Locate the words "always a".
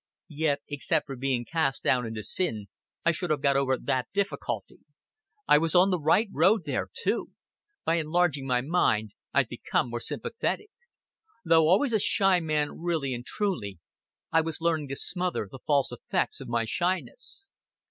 11.69-11.99